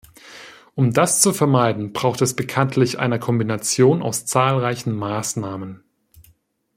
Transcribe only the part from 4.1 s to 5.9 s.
zahlreichen Maßnahmen.